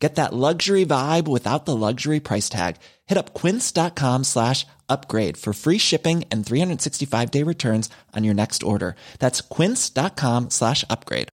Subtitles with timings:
[0.00, 2.76] Get that luxury vibe without the luxury price tag.
[3.06, 8.62] Hit up quince.com slash upgrade for free shipping and 365 day returns on your next
[8.62, 8.96] order.
[9.18, 11.28] That's quince.com slash upgrade.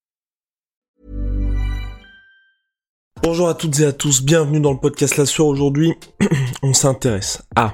[3.23, 5.47] Bonjour à toutes et à tous, bienvenue dans le podcast La Sueur.
[5.47, 5.93] Aujourd'hui,
[6.61, 7.73] on s'intéresse à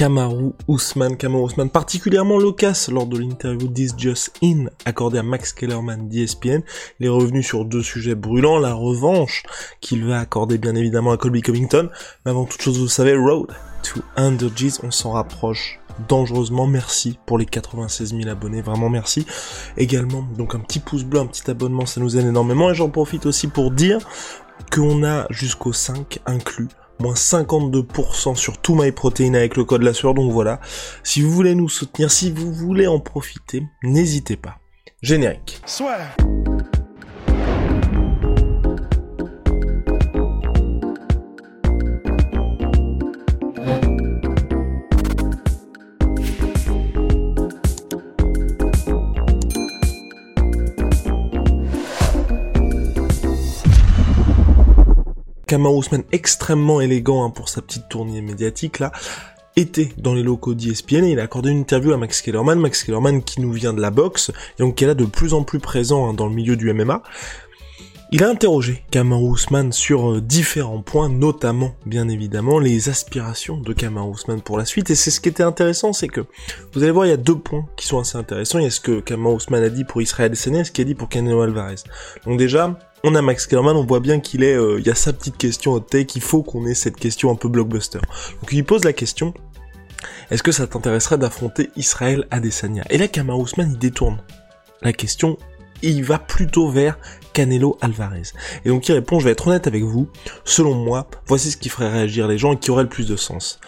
[0.00, 5.52] Kamaru Ousmane, Kamaru Ousmane, particulièrement loquace lors de l'interview This Just In accordée à Max
[5.52, 6.62] Kellerman d'ESPN.
[6.98, 9.42] Il est revenu sur deux sujets brûlants, la revanche
[9.82, 11.90] qu'il va accorder bien évidemment à Colby Covington,
[12.24, 13.48] mais avant toute chose, vous savez, Road
[13.82, 15.78] to 100 G's, on s'en rapproche
[16.08, 16.66] dangereusement.
[16.66, 19.26] Merci pour les 96 000 abonnés, vraiment merci.
[19.76, 22.70] Également, donc un petit pouce bleu, un petit abonnement, ça nous aide énormément.
[22.70, 23.98] Et j'en profite aussi pour dire
[24.72, 26.68] qu'on a jusqu'au 5 inclus
[27.00, 30.14] moins 52% sur tout MyProtein avec le code la sueur.
[30.14, 30.60] Donc voilà,
[31.02, 34.58] si vous voulez nous soutenir, si vous voulez en profiter, n'hésitez pas.
[35.02, 35.60] Générique.
[55.50, 58.92] Kamar Ousmane extrêmement élégant hein, pour sa petite tournée médiatique là
[59.56, 62.84] était dans les locaux d'ESPN et il a accordé une interview à Max Kellerman, Max
[62.84, 65.42] Kellerman qui nous vient de la boxe et donc qui est là de plus en
[65.42, 67.02] plus présent hein, dans le milieu du MMA.
[68.12, 73.72] Il a interrogé Kamar Ousmane sur euh, différents points, notamment, bien évidemment, les aspirations de
[73.72, 74.90] Kamar Ousmane pour la suite.
[74.90, 76.22] Et c'est ce qui était intéressant, c'est que,
[76.72, 78.58] vous allez voir, il y a deux points qui sont assez intéressants.
[78.58, 80.82] Il y a ce que Kamar Ousmane a dit pour Israël Adesanya et ce qu'il
[80.82, 81.76] a dit pour Canelo Alvarez.
[82.26, 84.94] Donc déjà, on a Max Kellerman, on voit bien qu'il est, euh, il y a
[84.94, 88.00] sa petite question au take, il faut qu'on ait cette question un peu blockbuster.
[88.40, 89.34] Donc il pose la question,
[90.30, 92.84] est-ce que ça t'intéresserait d'affronter Israël Adesanya?
[92.90, 94.22] Et là, Kamar Ousmane, il détourne
[94.82, 95.38] la question
[95.82, 96.98] il va plutôt vers
[97.32, 98.22] Canelo Alvarez.
[98.64, 100.08] Et donc il répond, je vais être honnête avec vous,
[100.44, 103.16] selon moi, voici ce qui ferait réagir les gens et qui aurait le plus de
[103.16, 103.60] sens.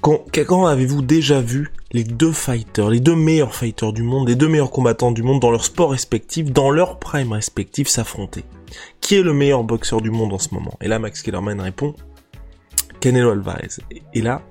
[0.00, 4.34] Quand, quand avez-vous déjà vu les deux fighters, les deux meilleurs fighters du monde, les
[4.34, 8.44] deux meilleurs combattants du monde dans leur sport respectif, dans leur prime respectif s'affronter
[9.00, 10.76] Qui est le meilleur boxeur du monde en ce moment?
[10.82, 11.94] Et là Max Kellerman répond
[13.00, 13.78] Canelo Alvarez.
[14.12, 14.42] Et là,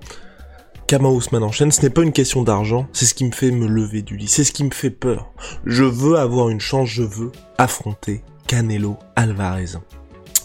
[0.88, 3.67] Kama Ousmane enchaîne, ce n'est pas une question d'argent, c'est ce qui me fait me
[3.67, 5.31] lever du lit, c'est ce qui me fait peur.
[5.66, 9.78] Je veux avoir une chance, je veux affronter Canelo Alvarez.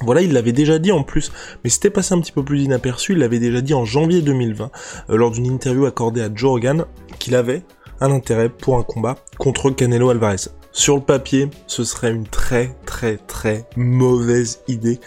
[0.02, 1.30] Voilà, il l'avait déjà dit en plus,
[1.62, 4.70] mais c'était passé un petit peu plus inaperçu, il l'avait déjà dit en janvier 2020,
[5.10, 6.86] euh, lors d'une interview accordée à Joe Rogan,
[7.18, 7.62] qu'il avait
[8.00, 10.48] un intérêt pour un combat contre Canelo Alvarez.
[10.72, 15.00] Sur le papier, ce serait une très très très mauvaise idée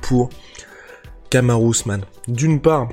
[0.00, 0.30] pour
[1.28, 2.04] Kamaru Usman.
[2.28, 2.88] D'une part,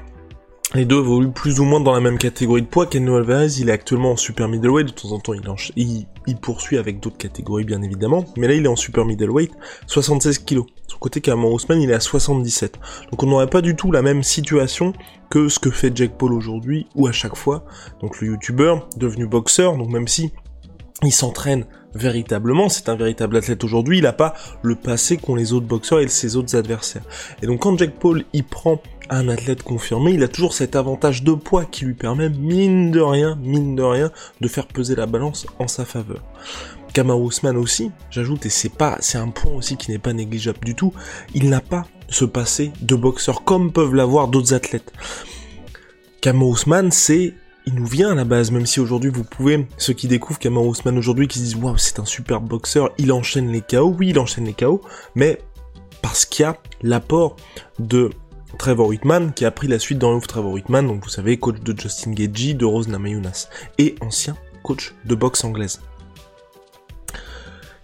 [0.75, 2.87] les deux évoluent plus ou moins dans la même catégorie de poids.
[2.87, 4.87] Canelo Alvarez, il est actuellement en super middleweight.
[4.87, 5.33] De temps en temps,
[5.75, 8.25] il, il, poursuit avec d'autres catégories, bien évidemment.
[8.35, 9.51] Mais là, il est en super middleweight,
[9.85, 10.63] 76 kg.
[10.87, 12.79] Son côté, Cameron Ousmane, il est à 77.
[13.11, 14.91] Donc, on n'aurait pas du tout la même situation
[15.29, 17.65] que ce que fait Jack Paul aujourd'hui, ou à chaque fois.
[18.01, 20.31] Donc, le YouTuber, devenu boxeur, donc même si
[21.01, 25.53] il s'entraîne véritablement, c'est un véritable athlète aujourd'hui, il n'a pas le passé qu'ont les
[25.53, 27.03] autres boxeurs et ses autres adversaires.
[27.41, 31.23] Et donc quand Jack Paul y prend un athlète confirmé, il a toujours cet avantage
[31.23, 34.11] de poids qui lui permet, mine de rien, mine de rien,
[34.41, 36.23] de faire peser la balance en sa faveur.
[36.93, 40.59] Kamaru Usman aussi, j'ajoute, et c'est pas, c'est un point aussi qui n'est pas négligeable
[40.63, 40.93] du tout,
[41.33, 44.91] il n'a pas ce passé de boxeur comme peuvent l'avoir d'autres athlètes.
[46.21, 47.33] Kamaru Usman, c'est
[47.67, 50.69] il nous vient à la base, même si aujourd'hui vous pouvez, ceux qui découvrent Kamaru
[50.69, 54.19] Usman aujourd'hui, qui disent waouh c'est un super boxeur, il enchaîne les KO, oui il
[54.19, 54.81] enchaîne les KO,
[55.15, 55.41] mais
[56.01, 57.35] parce qu'il y a l'apport
[57.77, 58.09] de
[58.57, 61.59] Trevor Whitman, qui a pris la suite dans l'ouvre Trevor Whitman, donc vous savez, coach
[61.59, 65.81] de Justin Gagey, de Rose Namajunas, et ancien coach de boxe anglaise.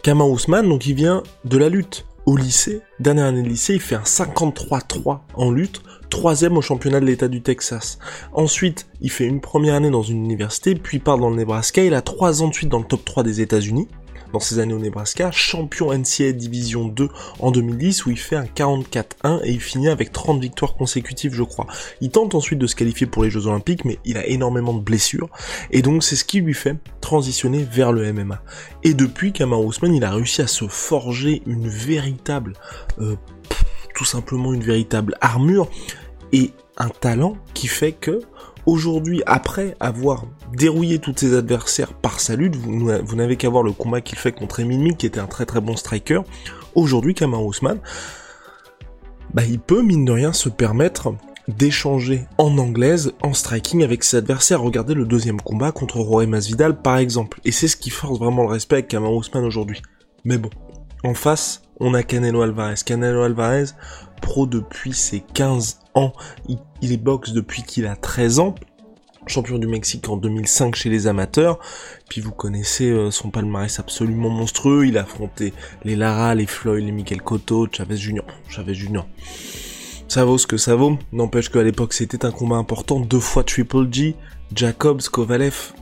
[0.02, 3.82] Kama Ousmane, donc il vient de la lutte au lycée, dernière année de lycée, il
[3.82, 5.82] fait un 53-3 en lutte,
[6.14, 7.98] troisième au championnat de l'État du Texas.
[8.34, 11.96] Ensuite, il fait une première année dans une université, puis part dans le Nebraska, il
[11.96, 13.88] a trois ans de suite dans le top 3 des États-Unis,
[14.32, 18.46] dans ses années au Nebraska, champion NCAA Division 2 en 2010 où il fait un
[18.46, 21.66] 44-1 et il finit avec 30 victoires consécutives je crois.
[22.00, 24.82] Il tente ensuite de se qualifier pour les Jeux Olympiques mais il a énormément de
[24.82, 25.30] blessures
[25.72, 28.40] et donc c'est ce qui lui fait transitionner vers le MMA.
[28.84, 32.54] Et depuis Kamar Ousmane il a réussi à se forger une véritable,
[33.00, 33.16] euh,
[33.96, 35.70] tout simplement une véritable armure
[36.34, 38.22] et un talent qui fait que
[38.66, 43.72] aujourd'hui, après avoir dérouillé tous ses adversaires par sa lutte, vous, n'avez qu'à voir le
[43.72, 46.22] combat qu'il fait contre Emil qui était un très très bon striker.
[46.76, 47.80] Aujourd'hui, Kamar Ousmane,
[49.34, 51.14] bah, il peut, mine de rien, se permettre
[51.48, 54.62] d'échanger en anglaise, en striking avec ses adversaires.
[54.62, 57.42] Regardez le deuxième combat contre Rory Masvidal, par exemple.
[57.46, 59.82] Et c'est ce qui force vraiment le respect avec Kamar aujourd'hui.
[60.24, 60.50] Mais bon,
[61.04, 62.76] en face, on a Canelo Alvarez.
[62.86, 63.66] Canelo Alvarez,
[64.22, 65.83] pro depuis ses 15
[66.50, 68.56] Il, il boxe depuis qu'il a 13 ans
[69.28, 71.60] champion du Mexique en 2005 chez les amateurs.
[72.10, 74.88] Puis vous connaissez euh, son palmarès absolument monstrueux.
[74.88, 75.54] Il a affronté
[75.84, 78.26] les Lara, les Floyd, les Michael Cotto, Chavez Junior.
[78.50, 79.08] Chavez Junior.
[80.08, 80.98] Ça vaut ce que ça vaut.
[81.12, 83.00] N'empêche qu'à l'époque c'était un combat important.
[83.00, 84.16] Deux fois Triple G,
[84.54, 85.74] Jacobs, Kovalev,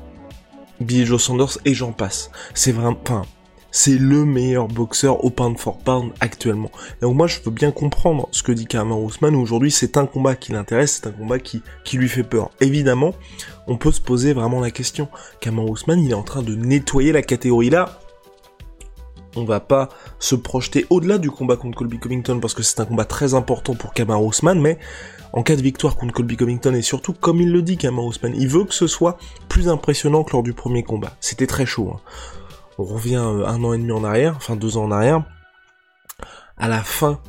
[0.79, 2.31] Billy Joe Sanders et j'en passe.
[2.53, 3.23] C'est vraiment, enfin,
[3.71, 6.71] c'est le meilleur boxeur au pound for pound actuellement.
[7.01, 10.35] Donc moi je veux bien comprendre ce que dit Kamar Ousmane, aujourd'hui c'est un combat
[10.35, 11.62] qui l'intéresse, c'est un combat qui,
[11.94, 12.51] lui fait peur.
[12.59, 13.13] Évidemment,
[13.68, 15.07] on peut se poser vraiment la question.
[15.39, 18.00] Kamar Ousmane, il est en train de nettoyer la catégorie là.
[19.38, 19.88] On va pas
[20.19, 23.75] se projeter au-delà du combat contre Colby Covington parce que c'est un combat très important
[23.75, 24.77] pour Kamar Ousmane, mais
[25.31, 28.35] en cas de victoire contre Colby Covington et surtout comme il le dit Kamar Ousmane,
[28.35, 29.17] il veut que ce soit
[29.47, 31.15] plus impressionnant que lors du premier combat.
[31.21, 31.94] C'était très chaud.
[31.95, 32.40] Hein
[32.81, 35.23] on revient euh, un an et demi en arrière, enfin deux ans en arrière,
[36.57, 37.19] à la fin,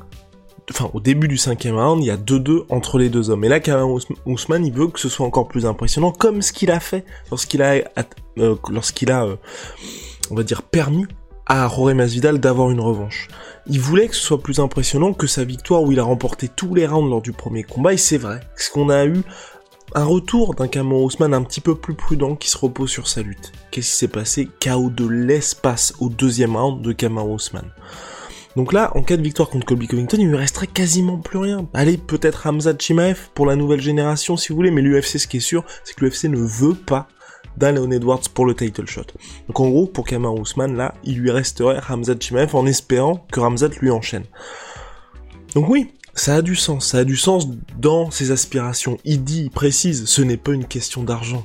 [0.70, 3.44] enfin au début du cinquième round, il y a 2-2 entre les deux hommes.
[3.44, 3.88] Et là, Kamar
[4.26, 7.62] Ousmane, il veut que ce soit encore plus impressionnant, comme ce qu'il a fait lorsqu'il
[7.62, 7.74] a,
[8.38, 9.36] euh, lorsqu'il a, euh,
[10.30, 11.06] va dire, permis
[11.46, 13.28] à Jorge Masvidal d'avoir une revanche.
[13.66, 16.74] Il voulait que ce soit plus impressionnant que sa victoire où il a remporté tous
[16.74, 18.40] les rounds lors du premier combat, et c'est vrai.
[18.56, 19.22] Ce qu'on a eu
[19.94, 23.22] un retour d'un Cameron Ousmane un petit peu plus prudent qui se repose sur sa
[23.22, 23.52] lutte.
[23.70, 27.70] Qu'est-ce qui s'est passé Chaos de l'espace au deuxième round de Cameron Ousmane.
[28.56, 31.66] Donc là, en cas de victoire contre Colby Covington, il lui resterait quasiment plus rien.
[31.72, 35.38] Allez, peut-être Hamza Chimaev pour la nouvelle génération si vous voulez, mais l'UFC, ce qui
[35.38, 37.08] est sûr, c'est que l'UFC ne veut pas
[37.56, 39.06] d'un Edwards pour le title shot.
[39.48, 43.40] Donc en gros, pour Cameron Ousmane, là, il lui resterait Hamza Chimaev en espérant que
[43.40, 44.24] Hamzat lui enchaîne.
[45.54, 45.92] Donc oui,
[46.22, 47.48] ça a du sens, ça a du sens
[47.80, 48.96] dans ses aspirations.
[49.04, 51.44] Il dit, il précise, ce n'est pas une question d'argent.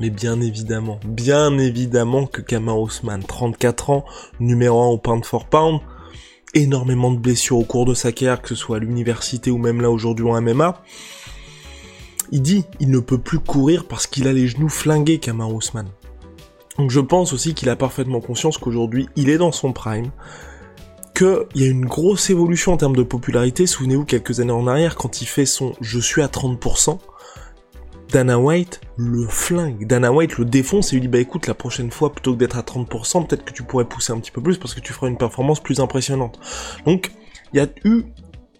[0.00, 4.04] Mais bien évidemment, bien évidemment que Kamar Ousmane, 34 ans,
[4.40, 5.78] numéro 1 au pound for pound,
[6.52, 9.80] énormément de blessures au cours de sa carrière, que ce soit à l'université ou même
[9.80, 10.82] là aujourd'hui en MMA,
[12.32, 15.90] il dit, il ne peut plus courir parce qu'il a les genoux flingués, Kamar Ousmane.
[16.76, 20.10] Donc je pense aussi qu'il a parfaitement conscience qu'aujourd'hui, il est dans son prime,
[21.22, 23.66] il y a une grosse évolution en termes de popularité.
[23.66, 26.98] Souvenez-vous quelques années en arrière quand il fait son Je suis à 30%.
[28.10, 29.86] Dana White le flingue.
[29.86, 32.56] Dana White le défonce et lui dit bah écoute la prochaine fois plutôt que d'être
[32.56, 35.08] à 30%, peut-être que tu pourrais pousser un petit peu plus parce que tu feras
[35.08, 36.40] une performance plus impressionnante.
[36.86, 37.12] Donc
[37.52, 38.04] il y a eu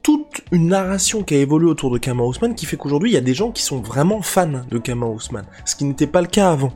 [0.03, 3.19] toute une narration qui a évolué autour de Kama Ousmane qui fait qu'aujourd'hui il y
[3.19, 6.29] a des gens qui sont vraiment fans de Kama Ousmane, ce qui n'était pas le
[6.29, 6.73] cas avant.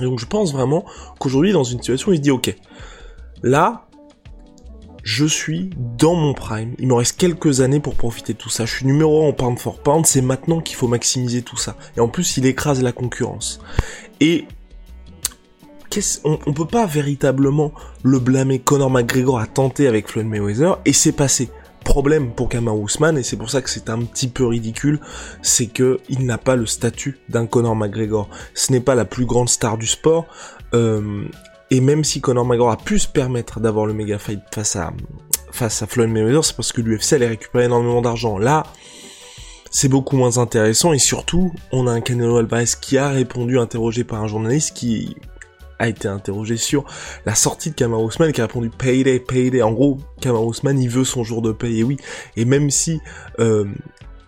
[0.00, 0.84] Et donc je pense vraiment
[1.18, 2.54] qu'aujourd'hui dans une situation il se dit ok,
[3.42, 3.87] là
[5.08, 6.74] je suis dans mon prime.
[6.78, 8.66] Il me reste quelques années pour profiter de tout ça.
[8.66, 10.04] Je suis numéro 1 en pound for pound.
[10.04, 11.76] C'est maintenant qu'il faut maximiser tout ça.
[11.96, 13.58] Et en plus, il écrase la concurrence.
[14.20, 14.44] Et
[16.24, 17.72] on, on, peut pas véritablement
[18.02, 18.58] le blâmer.
[18.58, 21.48] Conor McGregor a tenté avec Floyd Mayweather et c'est passé.
[21.84, 25.00] Problème pour Kamar Ousmane et c'est pour ça que c'est un petit peu ridicule,
[25.40, 28.28] c'est que il n'a pas le statut d'un Conor McGregor.
[28.52, 30.26] Ce n'est pas la plus grande star du sport.
[30.74, 31.24] Euh,
[31.70, 34.92] et même si Conor McGregor a pu se permettre d'avoir le méga fight face à
[35.50, 38.38] face à Floyd Mayweather, c'est parce que l'UFC allait récupérer énormément d'argent.
[38.38, 38.64] Là,
[39.70, 44.04] c'est beaucoup moins intéressant et surtout, on a un Canelo Alvarez qui a répondu interrogé
[44.04, 45.16] par un journaliste qui
[45.78, 46.84] a été interrogé sur
[47.24, 49.62] la sortie de Kamar Ousmane qui a répondu payday, payday.
[49.62, 51.96] En gros, Kamar Ousmane, il veut son jour de paye, et oui.
[52.36, 53.00] Et même si
[53.38, 53.64] euh,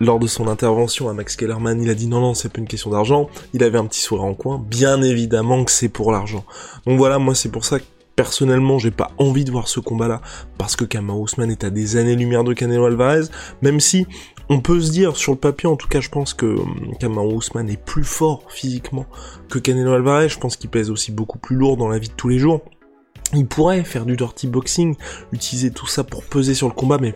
[0.01, 2.67] lors de son intervention à Max Kellerman, il a dit non non c'est pas une
[2.67, 6.43] question d'argent, il avait un petit sourire en coin, bien évidemment que c'est pour l'argent.
[6.87, 10.07] Donc voilà, moi c'est pour ça que personnellement j'ai pas envie de voir ce combat
[10.07, 10.21] là,
[10.57, 13.25] parce que Kamau Ousmane est à des années-lumière de Canelo Alvarez,
[13.61, 14.07] même si
[14.49, 17.31] on peut se dire, sur le papier en tout cas je pense que hum, Kamau
[17.33, 19.05] Ousmane est plus fort physiquement
[19.49, 22.13] que Canelo Alvarez, je pense qu'il pèse aussi beaucoup plus lourd dans la vie de
[22.13, 22.61] tous les jours.
[23.33, 24.95] Il pourrait faire du dirty boxing,
[25.31, 27.15] utiliser tout ça pour peser sur le combat, mais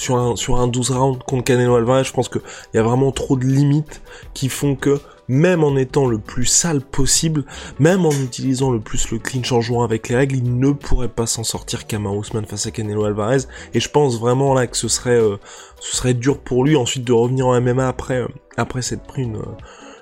[0.00, 2.40] sur un, sur un 12 rounds contre Canelo Alvarez, je pense qu'il
[2.72, 4.00] y a vraiment trop de limites
[4.32, 7.44] qui font que même en étant le plus sale possible,
[7.78, 11.08] même en utilisant le plus le clinch en jouant avec les règles, il ne pourrait
[11.08, 13.42] pas s'en sortir Kama Ousmane face à Canelo Alvarez.
[13.74, 15.36] Et je pense vraiment là que ce serait, euh,
[15.80, 19.22] ce serait dur pour lui ensuite de revenir en MMA après, euh, après s'être pris
[19.22, 19.56] une, euh,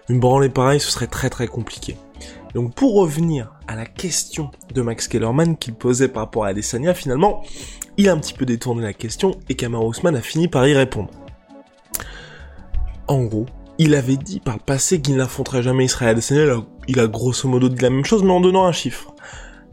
[0.08, 1.96] une branlée pareille, ce serait très très compliqué.
[2.54, 6.94] Donc pour revenir à la question de Max Kellerman qu'il posait par rapport à Adesanya,
[6.94, 7.42] finalement,
[7.96, 11.10] il a un petit peu détourné la question et Kamar a fini par y répondre.
[13.06, 13.46] En gros,
[13.78, 17.68] il avait dit par le passé qu'il n'affronterait jamais Israël Adesanya, il a grosso modo
[17.68, 19.14] dit la même chose, mais en donnant un chiffre.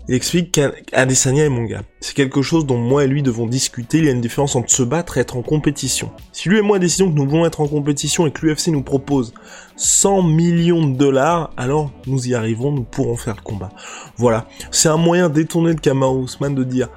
[0.08, 1.82] Il explique qu'Adesanya est mon gars.
[2.00, 3.98] C'est quelque chose dont moi et lui devons discuter.
[3.98, 6.12] Il y a une différence entre se battre et être en compétition.
[6.32, 8.84] Si lui et moi décidons que nous voulons être en compétition et que l'UFC nous
[8.84, 9.34] propose
[9.78, 13.70] 100 millions de dollars, alors nous y arrivons, nous pourrons faire le combat.
[14.18, 14.48] Voilà.
[14.70, 16.90] C'est un moyen détourné de Kamaru Usman de dire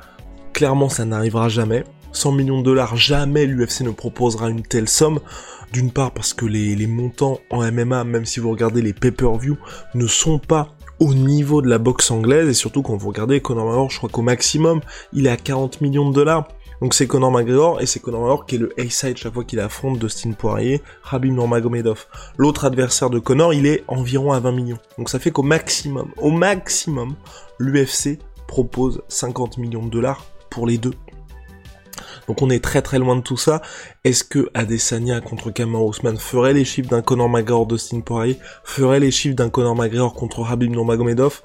[0.52, 1.84] clairement ça n'arrivera jamais.
[2.12, 5.20] 100 millions de dollars, jamais l'UFC ne proposera une telle somme.
[5.72, 9.56] D'une part parce que les, les montants en MMA, même si vous regardez les pay-per-view,
[9.94, 13.66] ne sont pas au niveau de la boxe anglaise et surtout quand vous regardez Conor
[13.66, 14.80] McGregor, je crois qu'au maximum,
[15.12, 16.48] il est à 40 millions de dollars.
[16.80, 19.60] Donc c'est Conor McGregor et c'est Conor McGregor qui est le A-side chaque fois qu'il
[19.60, 22.06] affronte Dustin Poirier, Rabim Nurmagomedov.
[22.36, 24.78] L'autre adversaire de Conor, il est environ à 20 millions.
[24.96, 27.14] Donc ça fait qu'au maximum, au maximum,
[27.58, 30.94] l'UFC propose 50 millions de dollars pour les deux.
[32.28, 33.62] Donc on est très très loin de tout ça.
[34.04, 39.00] Est-ce que Adesanya contre Kamaru Usman ferait les chiffres d'un Conor McGregor Dustin Poirier Ferait
[39.00, 41.42] les chiffres d'un Conor McGregor contre Habib Nurmagomedov?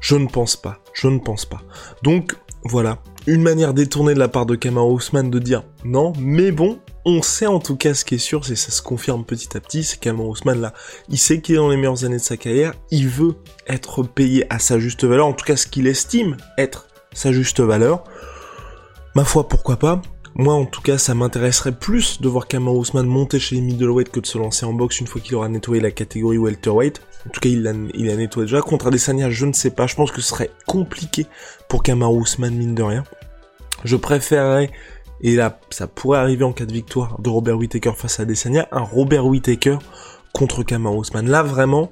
[0.00, 0.78] Je ne pense pas.
[0.92, 1.62] Je ne pense pas.
[2.02, 6.50] Donc voilà, une manière détournée de la part de Kamaru Usman de dire non, mais
[6.50, 9.56] bon, on sait en tout cas ce qui est sûr, c'est ça se confirme petit
[9.56, 10.72] à petit, c'est Kamaru Usman là,
[11.08, 14.44] il sait qu'il est dans les meilleures années de sa carrière, il veut être payé
[14.52, 18.04] à sa juste valeur, en tout cas ce qu'il estime être sa juste valeur.
[19.18, 20.00] Ma foi, pourquoi pas
[20.36, 24.08] moi, en tout cas, ça m'intéresserait plus de voir Kamaru Usman monter chez les middleweight
[24.12, 27.00] que de se lancer en boxe une fois qu'il aura nettoyé la catégorie welterweight.
[27.26, 28.60] En tout cas, il a, il a nettoyé déjà.
[28.60, 29.88] Contre Adesanya, je ne sais pas.
[29.88, 31.26] Je pense que ce serait compliqué
[31.68, 33.02] pour Kamaru Usman, mine de rien.
[33.82, 34.70] Je préférerais,
[35.22, 38.68] et là, ça pourrait arriver en cas de victoire de Robert Whittaker face à Adesanya,
[38.70, 39.78] un Robert Whittaker
[40.32, 41.28] contre Kamaru Usman.
[41.28, 41.90] Là, vraiment,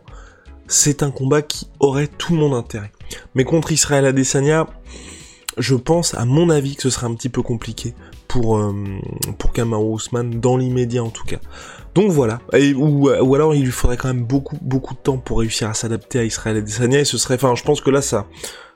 [0.69, 2.93] c'est un combat qui aurait tout mon intérêt.
[3.35, 4.69] Mais contre Israël Adesanya,
[5.57, 7.95] je pense, à mon avis, que ce serait un petit peu compliqué
[8.29, 8.75] pour euh,
[9.39, 9.53] pour
[10.25, 11.39] dans l'immédiat en tout cas.
[11.95, 15.39] Donc voilà, et, ou, alors il lui faudrait quand même beaucoup beaucoup de temps pour
[15.39, 18.27] réussir à s'adapter à Israël Adesanya et ce serait, enfin, je pense que là ça,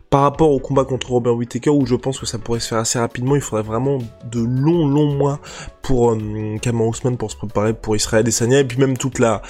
[0.08, 2.78] par rapport au combat contre Robert Whittaker où je pense que ça pourrait se faire
[2.78, 5.38] assez rapidement, il faudrait vraiment de longs longs mois
[5.82, 9.42] pour euh, Usman pour se préparer pour Israël Adesanya et puis même toute la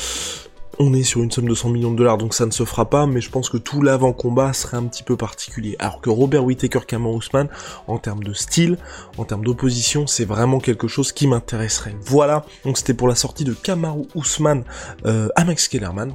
[0.83, 2.89] on est sur une somme de 100 millions de dollars, donc ça ne se fera
[2.89, 5.77] pas, mais je pense que tout l'avant-combat serait un petit peu particulier.
[5.79, 7.49] Alors que Robert Whittaker, Cameron Ousmane,
[7.87, 8.79] en termes de style,
[9.19, 11.95] en termes d'opposition, c'est vraiment quelque chose qui m'intéresserait.
[12.01, 14.65] Voilà, donc c'était pour la sortie de Kamaru Ousmane
[15.05, 16.15] euh, à Max Kellerman.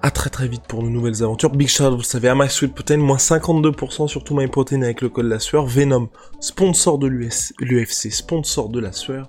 [0.00, 1.50] À très très vite pour de nouvelles aventures.
[1.50, 5.02] Big Shout, vous savez, à My Sweet Protein, moins 52% sur tout My Protein avec
[5.02, 5.66] le code la sueur.
[5.66, 6.08] Venom,
[6.40, 9.28] sponsor de l'UFC, sponsor de la sueur,